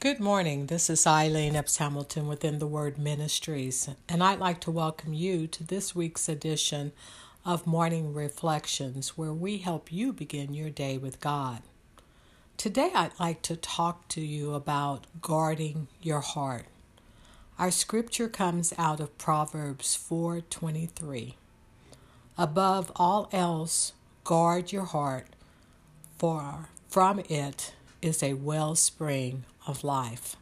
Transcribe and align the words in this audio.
Good 0.00 0.20
morning. 0.20 0.66
This 0.66 0.88
is 0.88 1.08
Eileen 1.08 1.56
Epps 1.56 1.78
Hamilton 1.78 2.28
within 2.28 2.60
the 2.60 2.68
Word 2.68 2.98
Ministries, 2.98 3.88
and 4.08 4.22
I'd 4.22 4.38
like 4.38 4.60
to 4.60 4.70
welcome 4.70 5.12
you 5.12 5.48
to 5.48 5.64
this 5.64 5.92
week's 5.92 6.28
edition 6.28 6.92
of 7.44 7.66
Morning 7.66 8.14
Reflections, 8.14 9.18
where 9.18 9.32
we 9.32 9.58
help 9.58 9.90
you 9.90 10.12
begin 10.12 10.54
your 10.54 10.70
day 10.70 10.98
with 10.98 11.18
God. 11.18 11.62
Today, 12.56 12.92
I'd 12.94 13.18
like 13.18 13.42
to 13.42 13.56
talk 13.56 14.06
to 14.10 14.20
you 14.20 14.54
about 14.54 15.08
guarding 15.20 15.88
your 16.00 16.20
heart. 16.20 16.66
Our 17.58 17.72
scripture 17.72 18.28
comes 18.28 18.72
out 18.78 19.00
of 19.00 19.18
Proverbs 19.18 19.96
4:23. 19.96 21.34
Above 22.36 22.92
all 22.94 23.28
else, 23.32 23.94
guard 24.22 24.70
your 24.70 24.84
heart, 24.84 25.26
for 26.18 26.68
from 26.88 27.18
it 27.28 27.74
is 28.00 28.22
a 28.22 28.34
wellspring 28.34 29.44
of 29.68 29.84
life. 29.84 30.36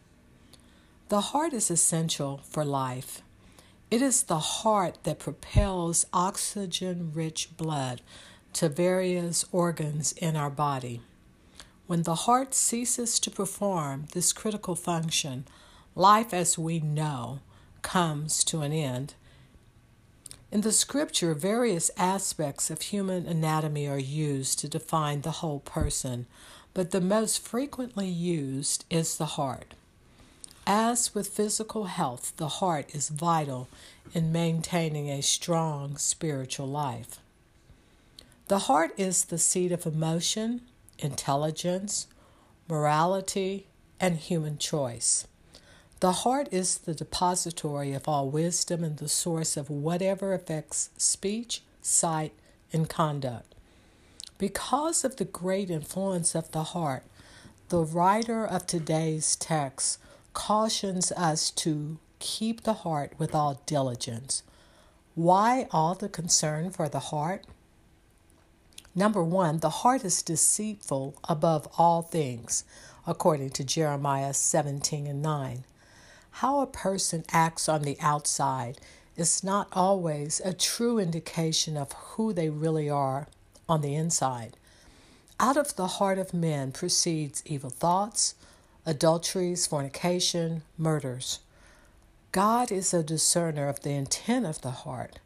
The 1.08 1.20
heart 1.20 1.52
is 1.52 1.70
essential 1.70 2.40
for 2.48 2.64
life. 2.64 3.22
It 3.90 4.00
is 4.00 4.22
the 4.22 4.38
heart 4.38 4.98
that 5.04 5.18
propels 5.18 6.06
oxygen 6.12 7.12
rich 7.14 7.56
blood 7.56 8.00
to 8.54 8.68
various 8.68 9.44
organs 9.52 10.12
in 10.12 10.34
our 10.34 10.50
body. 10.50 11.02
When 11.86 12.02
the 12.02 12.14
heart 12.14 12.54
ceases 12.54 13.20
to 13.20 13.30
perform 13.30 14.06
this 14.12 14.32
critical 14.32 14.74
function, 14.74 15.46
life 15.94 16.32
as 16.32 16.58
we 16.58 16.80
know 16.80 17.40
comes 17.82 18.42
to 18.44 18.62
an 18.62 18.72
end. 18.72 19.14
In 20.50 20.62
the 20.62 20.72
scripture, 20.72 21.34
various 21.34 21.90
aspects 21.96 22.70
of 22.70 22.80
human 22.80 23.26
anatomy 23.26 23.86
are 23.86 23.98
used 23.98 24.58
to 24.60 24.68
define 24.68 25.20
the 25.20 25.42
whole 25.42 25.60
person, 25.60 26.26
but 26.76 26.90
the 26.90 27.00
most 27.00 27.42
frequently 27.42 28.06
used 28.06 28.84
is 28.90 29.16
the 29.16 29.24
heart. 29.40 29.72
As 30.66 31.14
with 31.14 31.28
physical 31.28 31.84
health, 31.84 32.34
the 32.36 32.48
heart 32.60 32.94
is 32.94 33.08
vital 33.08 33.66
in 34.12 34.30
maintaining 34.30 35.08
a 35.08 35.22
strong 35.22 35.96
spiritual 35.96 36.66
life. 36.66 37.18
The 38.48 38.58
heart 38.68 38.90
is 38.98 39.24
the 39.24 39.38
seat 39.38 39.72
of 39.72 39.86
emotion, 39.86 40.60
intelligence, 40.98 42.08
morality, 42.68 43.68
and 43.98 44.18
human 44.18 44.58
choice. 44.58 45.26
The 46.00 46.12
heart 46.12 46.46
is 46.50 46.76
the 46.76 46.94
depository 46.94 47.94
of 47.94 48.06
all 48.06 48.28
wisdom 48.28 48.84
and 48.84 48.98
the 48.98 49.08
source 49.08 49.56
of 49.56 49.70
whatever 49.70 50.34
affects 50.34 50.90
speech, 50.98 51.62
sight, 51.80 52.34
and 52.70 52.86
conduct. 52.86 53.55
Because 54.38 55.02
of 55.02 55.16
the 55.16 55.24
great 55.24 55.70
influence 55.70 56.34
of 56.34 56.50
the 56.52 56.62
heart, 56.62 57.04
the 57.70 57.82
writer 57.82 58.46
of 58.46 58.66
today's 58.66 59.34
text 59.34 59.98
cautions 60.34 61.10
us 61.12 61.50
to 61.52 61.96
keep 62.18 62.62
the 62.62 62.74
heart 62.74 63.14
with 63.16 63.34
all 63.34 63.62
diligence. 63.64 64.42
Why 65.14 65.68
all 65.70 65.94
the 65.94 66.10
concern 66.10 66.70
for 66.70 66.86
the 66.86 66.98
heart? 66.98 67.46
Number 68.94 69.24
one, 69.24 69.60
the 69.60 69.70
heart 69.70 70.04
is 70.04 70.22
deceitful 70.22 71.14
above 71.26 71.66
all 71.78 72.02
things, 72.02 72.64
according 73.06 73.50
to 73.50 73.64
Jeremiah 73.64 74.34
17 74.34 75.06
and 75.06 75.22
9. 75.22 75.64
How 76.30 76.60
a 76.60 76.66
person 76.66 77.24
acts 77.32 77.70
on 77.70 77.82
the 77.82 77.96
outside 78.00 78.76
is 79.16 79.42
not 79.42 79.68
always 79.72 80.42
a 80.44 80.52
true 80.52 80.98
indication 80.98 81.78
of 81.78 81.92
who 81.92 82.34
they 82.34 82.50
really 82.50 82.90
are 82.90 83.28
on 83.68 83.80
the 83.80 83.94
inside. 83.94 84.56
Out 85.38 85.56
of 85.56 85.76
the 85.76 85.86
heart 85.86 86.18
of 86.18 86.32
men 86.32 86.72
proceeds 86.72 87.42
evil 87.44 87.70
thoughts, 87.70 88.34
adulteries, 88.86 89.66
fornication, 89.66 90.62
murders. 90.78 91.40
God 92.32 92.70
is 92.70 92.94
a 92.94 93.02
discerner 93.02 93.68
of 93.68 93.80
the 93.80 93.90
intent 93.90 94.46
of 94.46 94.62
the 94.62 94.70
heart. 94.70 95.18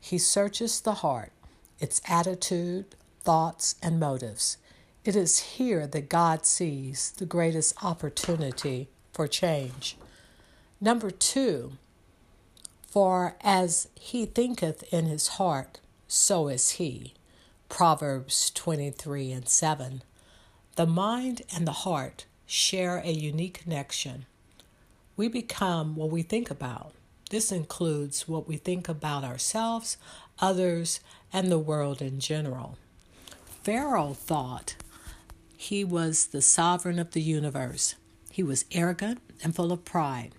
He 0.00 0.18
searches 0.18 0.80
the 0.80 0.94
heart, 0.94 1.32
its 1.80 2.00
attitude, 2.06 2.94
thoughts, 3.20 3.76
and 3.82 3.98
motives. 3.98 4.58
It 5.04 5.16
is 5.16 5.38
here 5.38 5.86
that 5.86 6.08
God 6.08 6.44
sees 6.44 7.12
the 7.12 7.26
greatest 7.26 7.82
opportunity 7.82 8.88
for 9.12 9.26
change. 9.26 9.96
Number 10.80 11.10
two, 11.10 11.72
for 12.86 13.36
as 13.40 13.88
he 13.94 14.26
thinketh 14.26 14.82
in 14.92 15.06
his 15.06 15.28
heart, 15.28 15.80
so 16.06 16.48
is 16.48 16.72
he. 16.72 17.14
Proverbs 17.68 18.50
23 18.50 19.30
and 19.30 19.48
7. 19.48 20.02
The 20.76 20.86
mind 20.86 21.42
and 21.54 21.66
the 21.66 21.72
heart 21.72 22.24
share 22.46 22.98
a 22.98 23.12
unique 23.12 23.62
connection. 23.62 24.26
We 25.16 25.28
become 25.28 25.94
what 25.94 26.10
we 26.10 26.22
think 26.22 26.50
about. 26.50 26.92
This 27.30 27.52
includes 27.52 28.26
what 28.26 28.48
we 28.48 28.56
think 28.56 28.88
about 28.88 29.22
ourselves, 29.22 29.98
others, 30.40 31.00
and 31.32 31.52
the 31.52 31.58
world 31.58 32.00
in 32.00 32.20
general. 32.20 32.78
Pharaoh 33.62 34.14
thought 34.14 34.74
he 35.56 35.84
was 35.84 36.28
the 36.28 36.42
sovereign 36.42 36.98
of 36.98 37.10
the 37.10 37.22
universe. 37.22 37.96
He 38.30 38.42
was 38.42 38.64
arrogant 38.72 39.20
and 39.44 39.54
full 39.54 39.72
of 39.72 39.84
pride. 39.84 40.32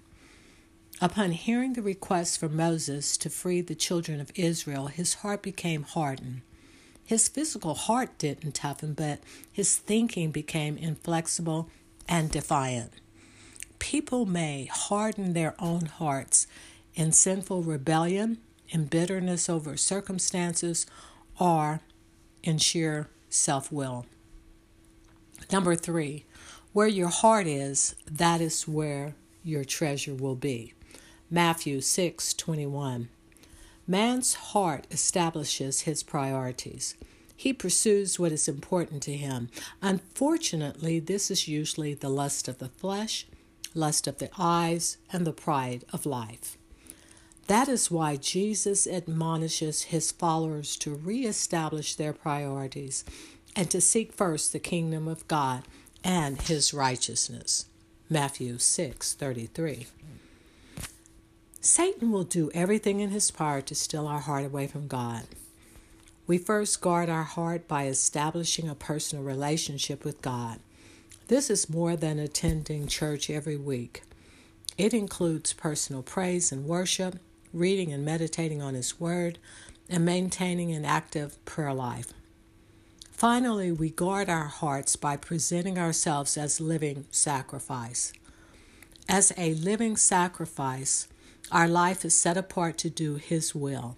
Upon 0.99 1.31
hearing 1.31 1.73
the 1.73 1.83
request 1.83 2.39
for 2.39 2.49
Moses 2.49 3.15
to 3.17 3.29
free 3.29 3.61
the 3.61 3.75
children 3.75 4.19
of 4.19 4.31
Israel, 4.35 4.87
his 4.87 5.15
heart 5.15 5.43
became 5.43 5.83
hardened. 5.83 6.41
His 7.09 7.27
physical 7.27 7.73
heart 7.73 8.19
didn't 8.19 8.53
toughen, 8.53 8.93
but 8.93 9.17
his 9.51 9.77
thinking 9.77 10.29
became 10.29 10.77
inflexible 10.77 11.67
and 12.07 12.29
defiant. 12.29 12.93
People 13.79 14.27
may 14.27 14.65
harden 14.65 15.33
their 15.33 15.55
own 15.57 15.87
hearts 15.87 16.45
in 16.93 17.11
sinful 17.11 17.63
rebellion, 17.63 18.37
in 18.69 18.85
bitterness 18.85 19.49
over 19.49 19.75
circumstances, 19.75 20.85
or 21.39 21.81
in 22.43 22.59
sheer 22.59 23.09
self 23.27 23.71
will. 23.71 24.05
Number 25.51 25.75
three, 25.75 26.25
where 26.73 26.85
your 26.85 27.07
heart 27.07 27.47
is, 27.47 27.95
that 28.05 28.39
is 28.39 28.67
where 28.67 29.15
your 29.43 29.63
treasure 29.63 30.13
will 30.13 30.35
be. 30.35 30.75
Matthew 31.31 31.81
6 31.81 32.35
21. 32.35 33.09
Man's 33.89 34.35
heart 34.35 34.85
establishes 34.91 35.81
his 35.81 36.03
priorities. 36.03 36.93
He 37.35 37.53
pursues 37.53 38.19
what 38.19 38.31
is 38.31 38.47
important 38.47 39.01
to 39.03 39.17
him. 39.17 39.49
Unfortunately, 39.81 40.99
this 40.99 41.31
is 41.31 41.47
usually 41.47 41.95
the 41.95 42.07
lust 42.07 42.47
of 42.47 42.59
the 42.59 42.69
flesh, 42.69 43.25
lust 43.73 44.05
of 44.05 44.19
the 44.19 44.29
eyes, 44.37 44.97
and 45.11 45.25
the 45.25 45.33
pride 45.33 45.85
of 45.91 46.05
life. 46.05 46.55
That 47.47 47.67
is 47.67 47.89
why 47.89 48.17
Jesus 48.17 48.85
admonishes 48.85 49.85
his 49.85 50.11
followers 50.11 50.75
to 50.77 50.93
reestablish 50.93 51.95
their 51.95 52.13
priorities 52.13 53.03
and 53.55 53.71
to 53.71 53.81
seek 53.81 54.13
first 54.13 54.53
the 54.53 54.59
kingdom 54.59 55.07
of 55.07 55.27
God 55.27 55.63
and 56.03 56.39
his 56.39 56.75
righteousness. 56.75 57.65
Matthew 58.07 58.59
6:33. 58.59 59.87
Satan 61.61 62.11
will 62.11 62.23
do 62.23 62.49
everything 62.53 63.01
in 63.01 63.09
his 63.09 63.31
power 63.31 63.59
to 63.61 63.75
steal 63.75 64.07
our 64.07 64.21
heart 64.21 64.45
away 64.45 64.67
from 64.67 64.87
God. 64.87 65.23
We 66.25 66.37
first 66.37 66.79
guard 66.79 67.09
our 67.09 67.23
heart 67.23 67.67
by 67.67 67.87
establishing 67.87 68.69
a 68.69 68.75
personal 68.75 69.25
relationship 69.25 70.05
with 70.05 70.21
God. 70.21 70.59
This 71.27 71.49
is 71.49 71.69
more 71.69 71.95
than 71.97 72.17
attending 72.17 72.87
church 72.87 73.29
every 73.29 73.57
week. 73.57 74.03
It 74.77 74.93
includes 74.93 75.51
personal 75.51 76.01
praise 76.01 76.51
and 76.51 76.65
worship, 76.65 77.19
reading 77.53 77.91
and 77.91 78.05
meditating 78.05 78.61
on 78.61 78.73
His 78.73 78.99
Word, 78.99 79.37
and 79.89 80.05
maintaining 80.05 80.71
an 80.71 80.85
active 80.85 81.43
prayer 81.43 81.73
life. 81.73 82.13
Finally, 83.11 83.73
we 83.73 83.89
guard 83.89 84.29
our 84.29 84.45
hearts 84.45 84.95
by 84.95 85.17
presenting 85.17 85.77
ourselves 85.77 86.37
as 86.37 86.61
living 86.61 87.05
sacrifice. 87.11 88.13
As 89.09 89.33
a 89.35 89.55
living 89.55 89.97
sacrifice, 89.97 91.09
our 91.51 91.67
life 91.67 92.05
is 92.05 92.15
set 92.15 92.37
apart 92.37 92.77
to 92.79 92.89
do 92.89 93.15
His 93.15 93.55
will. 93.55 93.97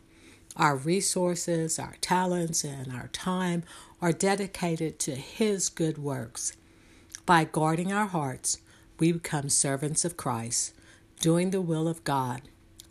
Our 0.56 0.76
resources, 0.76 1.80
our 1.80 1.96
talents, 2.02 2.64
and 2.64 2.92
our 2.92 3.08
time 3.10 3.64
are 4.02 4.12
dedicated 4.12 5.00
to 5.00 5.16
His 5.16 5.70
good 5.70 5.98
works. 5.98 6.54
By 7.26 7.44
guarding 7.46 7.92
our 7.92 8.08
hearts, 8.08 8.58
we 9.00 9.12
become 9.12 9.50
servants 9.50 10.06
of 10.06 10.18
Christ, 10.18 10.74
doing 11.20 11.52
the 11.52 11.62
will 11.62 11.88
of 11.88 12.04
God 12.04 12.42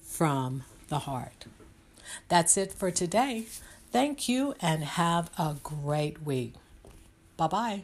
from 0.02 0.64
the 0.88 1.00
heart. 1.00 1.46
That's 2.28 2.56
it 2.56 2.72
for 2.72 2.90
today. 2.90 3.46
Thank 3.92 4.28
you 4.28 4.54
and 4.60 4.84
have 4.84 5.30
a 5.38 5.56
great 5.62 6.22
week. 6.22 6.54
Bye 7.36 7.48
bye. 7.48 7.82